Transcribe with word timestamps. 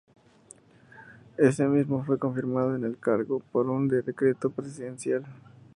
Ese 1.37 1.67
mismo 1.67 1.97
día 1.97 2.05
fue 2.07 2.17
confirmado 2.17 2.75
en 2.75 2.85
el 2.85 2.97
cargo 2.97 3.39
por 3.51 3.69
un 3.69 3.87
decreto 3.87 4.49
presidencial. 4.49 5.25